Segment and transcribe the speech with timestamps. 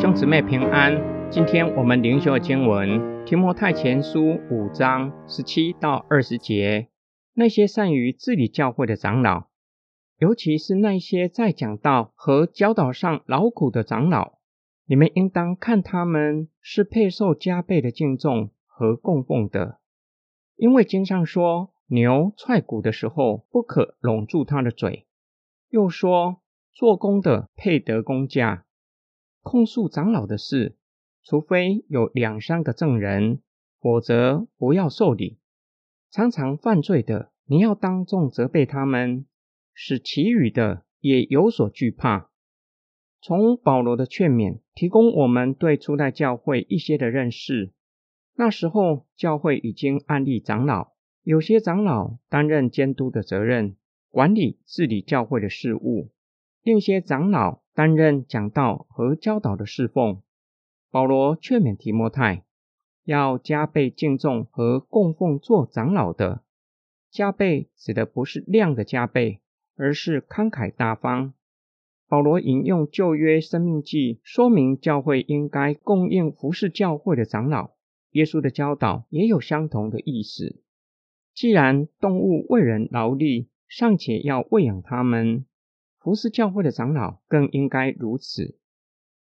[0.00, 0.94] 兄姊妹平安。
[1.28, 2.88] 今天我们灵修的经文
[3.24, 6.86] 《提摩太前书》五章十七到二十节。
[7.34, 9.48] 那些善于治理教会的长老，
[10.18, 14.34] 尤其是那些在讲道和教导上劳苦的长老，
[14.86, 19.80] 你们应当看他们是配受加倍的敬重和供奉的。
[20.54, 25.06] 因为经上说，牛踹骨的时候，不可拢住它的嘴；
[25.70, 26.40] 又说，
[26.72, 28.64] 做工的配得工价。
[29.48, 30.76] 控诉长老的事，
[31.22, 33.40] 除非有两三个证人，
[33.80, 35.38] 否则不要受理。
[36.10, 39.24] 常常犯罪的，你要当众责备他们，
[39.72, 42.28] 使其余的也有所惧怕。
[43.22, 47.72] 从保罗的劝勉，提供我们对初代教会一些的认识。
[48.34, 50.92] 那时候，教会已经安立长老，
[51.22, 53.76] 有些长老担任监督的责任，
[54.10, 56.10] 管理治理教会的事务；
[56.62, 57.62] 另些长老。
[57.78, 60.20] 担任讲道和教导的侍奉，
[60.90, 62.42] 保罗劝勉提摩太
[63.04, 66.42] 要加倍敬重和供奉做长老的。
[67.08, 69.38] 加倍指的不是量的加倍，
[69.76, 71.34] 而是慷慨大方。
[72.08, 77.70] 保罗引用旧约生命记，说明教会应该供应服侍教会的长老。
[78.10, 80.60] 耶稣的教导也有相同的意思。
[81.32, 85.44] 既然动物为人劳力，尚且要喂养他们。
[86.08, 88.56] 服侍教会的长老更应该如此。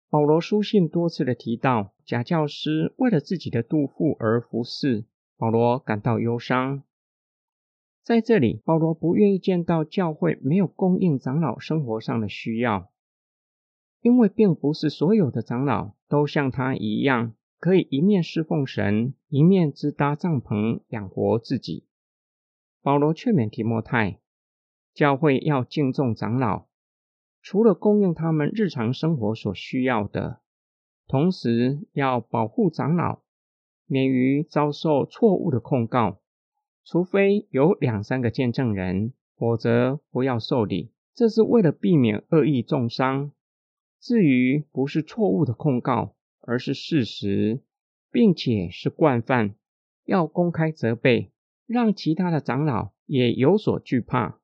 [0.09, 5.05] 保罗书信多次的提到，假教师为了自己的肚腹而服侍，
[5.37, 6.83] 保罗感到忧伤。
[8.03, 12.91] 在这里，保罗不愿意见到教会没有供应长老生活上的需要，
[14.01, 21.85] 因为并不是所有的长老都像他一样，可以一面侍奉神，一面支搭帐篷养活自己。
[22.81, 24.19] 保罗劝勉提摩太。
[24.95, 26.67] 教会要敬重长老，
[27.41, 30.39] 除了供应他们日常生活所需要的，
[31.05, 33.19] 同时要保护长老
[33.85, 36.21] 免于遭受错误的控告。
[36.85, 40.93] 除非有两三个见证人，否则不要受理。
[41.13, 43.31] 这是为了避免恶意重伤。
[43.99, 47.61] 至于不是错误的控告，而是事实，
[48.11, 49.55] 并且是惯犯，
[50.05, 51.31] 要公开责备，
[51.65, 54.39] 让其他的长老也有所惧怕。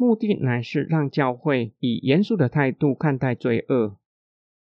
[0.00, 3.98] 目的乃是让教会以严肃的态度看待罪恶。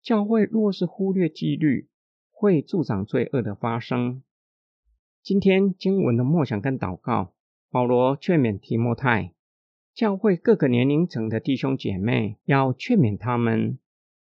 [0.00, 1.90] 教会若是忽略纪律，
[2.30, 4.22] 会助长罪恶的发生。
[5.22, 7.34] 今天经文的默想跟祷告，
[7.70, 9.34] 保罗劝勉提摩太，
[9.92, 13.78] 教会各个年龄层的弟兄姐妹，要劝勉他们，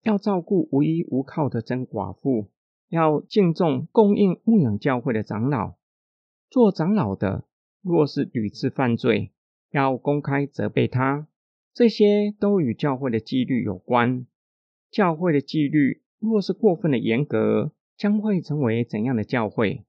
[0.05, 2.47] 要照顾无依无靠的真寡妇，
[2.89, 5.75] 要敬重供应牧养教会的长老。
[6.49, 7.43] 做长老的，
[7.83, 9.33] 若是屡次犯罪，
[9.71, 11.29] 要公开责备他，
[11.73, 14.27] 这些都与教会的纪律有关。
[14.91, 19.85] 教会的纪律若是过分的严格，将会成为怎样的教会？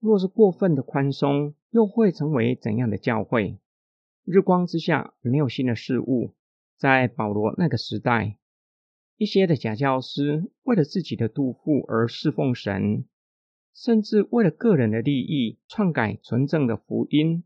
[0.00, 3.58] 若是过分的宽松，又会成为怎样的教会？
[4.24, 6.32] 日光之下没有新的事物。
[6.78, 8.36] 在保罗那个时代，
[9.18, 13.04] 一些的假教师为了自己的肚腹而侍奉神，
[13.74, 17.44] 甚至为了个人的利益篡改纯正的福音。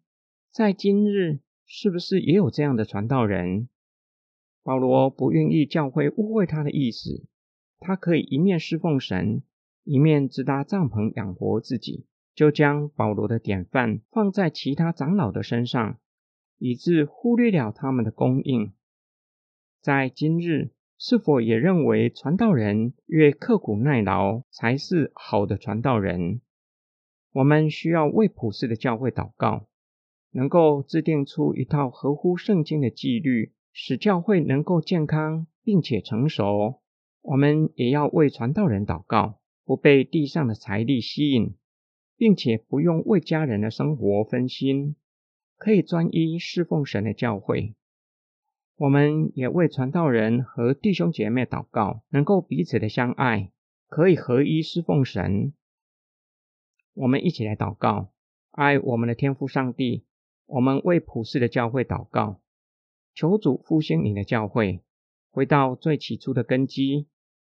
[0.53, 1.41] 在今日。
[1.75, 3.67] 是不是也有这样的传道人？
[4.63, 7.25] 保罗不愿意教会误会他的意思，
[7.81, 9.43] 他可以一面侍奉神，
[9.83, 15.99] 一面自搭帐篷养活自己，就将保罗的典范放在其他长老的身上，
[16.59, 18.75] 以致忽略了他们的供应。
[19.81, 26.43] 在今日，是否也认为传道人越刻苦耐劳才是好的传道人？
[27.33, 29.69] 我们需要为普世的教会祷告。
[30.33, 36.81] 能够制定出一套合乎圣经的纪律，使教会能够健康并且成熟。
[37.21, 41.55] 我们也要为传道人祷告，不被地上的财力吸引，
[42.17, 44.97] 并且不用为家人的生活分心，
[45.57, 47.75] 可以专一侍奉神的教会。
[48.77, 53.53] 我们也为传道人和弟兄姐妹祷告，能够彼此的相爱，
[53.87, 55.53] 可以合一侍奉神。
[56.95, 58.11] 我们一起来祷告，
[58.51, 60.05] 爱我们的天父上帝。
[60.47, 62.41] 我们为普世的教会祷告，
[63.15, 64.81] 求主复兴你的教会，
[65.31, 67.07] 回到最起初的根基，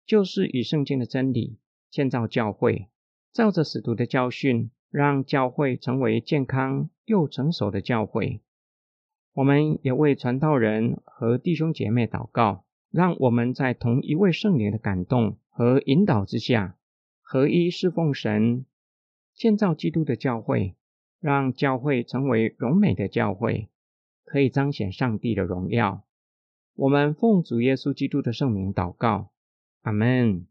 [0.04, 1.58] 就是以圣经的真理
[1.90, 2.88] 建造教会，
[3.32, 8.40] 照着使徒的教训，让教会成为健康又成熟的教会。
[9.32, 16.76] 我们也为传道人和弟兄姐妹祷告，让我们在同一位圣灵的感动和引导之下，
[17.22, 18.66] 合一侍奉神，
[19.34, 20.74] 建造基督的教会。
[21.20, 23.68] 让教会成为荣美的教会，
[24.24, 26.02] 可以彰显上帝的荣耀。
[26.74, 29.30] 我们奉主耶稣基督的圣名祷告，
[29.82, 30.46] 阿门。